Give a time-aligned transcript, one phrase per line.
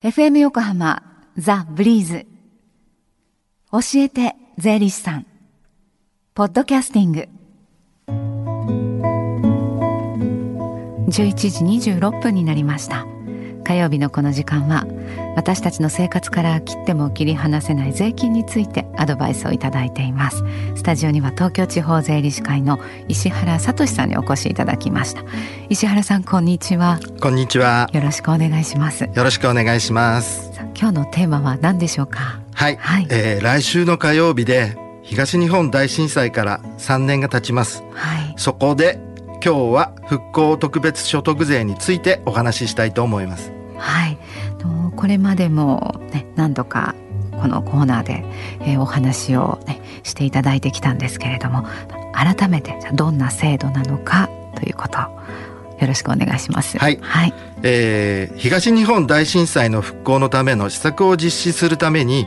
[0.00, 1.02] FM 横浜
[1.36, 2.24] ザ・ブリーズ。
[3.72, 5.26] 教えて税理士さん。
[6.34, 7.28] ポッドキャスティング。
[11.08, 13.06] 11時26分になりました。
[13.64, 14.86] 火曜日のこの時間は
[15.38, 20.42] 私たちの生活から切っても切り離せない税金についてアドバイスをいただいています。
[20.74, 25.22] スタジオには東京地方税理士会の石原聡さんにお越しいただきました。
[25.68, 26.98] 石原さんこんにちは。
[27.20, 27.88] こんにちは。
[27.92, 29.04] よろしくお願いします。
[29.04, 30.50] よろしくお願いします。
[30.76, 32.40] 今日のテーマは何でしょうか？
[32.54, 38.98] はい、はい、えー、来週の火曜日で東日本大震災から3年が経ちます、はい、そこで
[39.34, 43.52] 今日は復興特別所得税についてお話ししたいと思います。
[43.76, 44.07] はい
[44.98, 46.96] これまでも、ね、何度か
[47.40, 48.24] このコーナーで、
[48.62, 51.64] えー、お話を、ね、していただいてきたんですけれども
[52.12, 56.76] 改めてどんな制度なのかということよろしくお願いします。
[56.78, 56.98] はい。
[57.00, 62.26] はい、えー、東日本大震災の復興のための施策を実施するために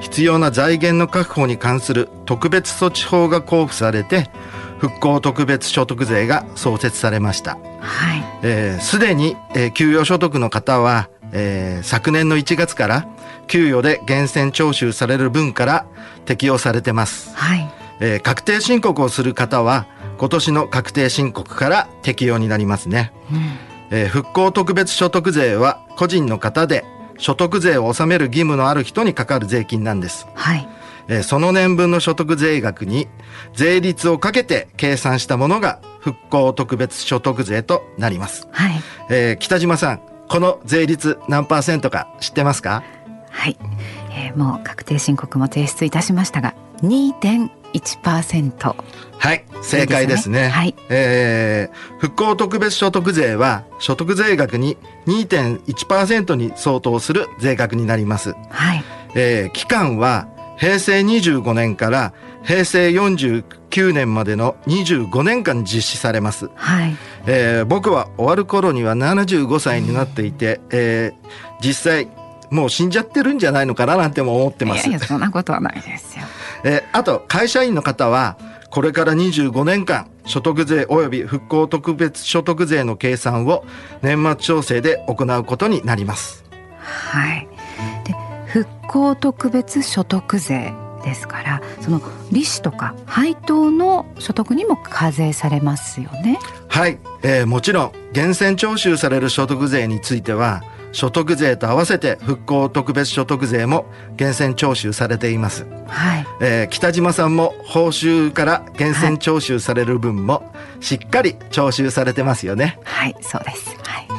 [0.00, 4.30] 必要な財源の確保に関する特別措置法が交付されて
[4.78, 7.56] 復興特別所得税が創設されました。
[7.80, 8.22] はい。
[8.42, 13.08] えー、すでに、えー、給与所得の方はえー、昨年の1月から
[13.46, 15.86] 給与で源泉徴収される分から
[16.24, 17.34] 適用されてます。
[17.34, 17.70] はい。
[18.00, 19.86] えー、確定申告をする方は
[20.18, 23.12] 今年の確定申告から適用になりますね。
[23.30, 26.84] うん、えー、復興特別所得税は個人の方で
[27.18, 30.26] 所得税を納める義務のある人にかかる税金なんです。
[30.34, 30.68] はい。
[31.08, 33.08] えー、その年分の所得税額に
[33.54, 38.48] 税率をかけて計算したものが復興特別所得税となります。
[38.52, 38.80] はい。
[39.10, 42.84] えー、北島さん、この税率何パーセントか知ってますか？
[43.30, 43.58] はい、
[44.12, 48.76] えー、もう確定申告も提出いたしましたが2.1%
[49.18, 58.84] はい正解ですね、ね、はい、えー、復興特別所得税は所得税額に2.1%に相当する税額になります、はい。
[59.16, 60.28] えー、期間は
[60.58, 63.59] 平成25年から平成49
[63.92, 66.96] 年までの25年間実施されます、はい。
[67.26, 72.08] えー、僕は終わる頃には75歳になっていて、えー、実際
[72.50, 74.88] もう死んじゃってるんじゃないのかななんても思ってます。
[74.88, 76.24] いやそんなことはないですよ、
[76.64, 78.36] えー、あと会社員の方は
[78.70, 83.64] これから25年間所得税及び復興特別所得税の計算を
[84.02, 86.44] 年末調整で行うことになります。
[86.80, 87.48] はい。
[88.04, 88.14] で
[88.46, 90.72] 復興特別所得税
[91.04, 92.00] ですからその
[92.30, 96.38] 利子とか配当の所得にも課税されますよね。
[96.68, 100.62] はい、えー、もちろん源泉徴収される所得税については
[100.92, 103.86] 所得税と合わせて復興特別所得税も
[104.18, 106.26] 源泉徴収されています、はい。
[106.40, 112.78] えー、北島さんも報酬から源泉徴収される分もしっかり徴収されてますよね。
[112.84, 113.76] はい、そうです。
[113.84, 114.09] はい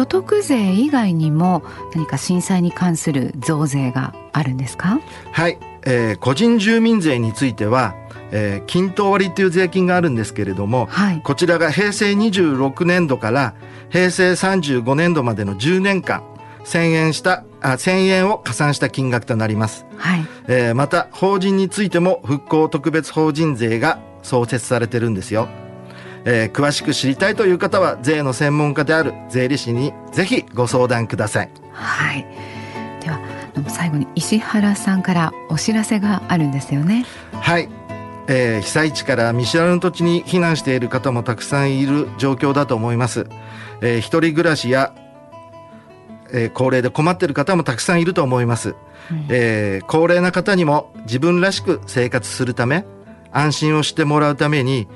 [0.00, 1.62] 所得税以外にも
[1.94, 4.98] 何か震災に関する増税があるんですか？
[5.32, 7.94] はい、えー、個人住民税については
[8.32, 13.54] えー、均等割という税金があるんですけれども、はい、こちらが平成26年度から
[13.90, 16.22] 平成35年度までの10年間
[16.64, 20.24] 1000円したあ1000円を加算した金額となります、はい。
[20.46, 25.48] えー、また法人についても復興特別法人税が創設されてるんですよ
[26.24, 31.50] えー、詳しく知りたいという方は税の専門家である税理士にぜひご相談ください。
[31.72, 32.26] はい。
[33.00, 33.18] では
[33.68, 37.06] 最後に石原さんからお知らせがあるんですよね。
[37.32, 37.68] はい。
[38.28, 43.26] えー、被災地から見知らぬ土地に避難している方もたくさんいる状況だと思います。
[43.80, 44.94] えー、一人暮らしや、
[46.32, 48.76] えー、高齢で困っている方もたくさんいると思います。
[49.10, 52.84] うん、えー、高齢な方にも自分らしく生活するため
[53.32, 54.86] 安心をしてもらうために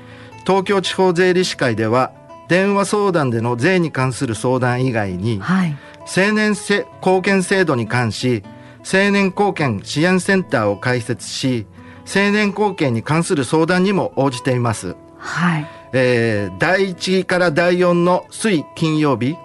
[0.45, 2.11] 東京地方税理士会では
[2.47, 5.75] 電話相談での税に関する相談以外に、はい、
[6.05, 8.43] 青年貢献制度に関し
[8.79, 11.65] 青年貢献支援センターを開設し
[12.07, 14.95] 青年貢献に関する相談にも応じています。
[15.17, 15.67] はい。
[15.93, 19.35] えー、第1から第4の水金曜日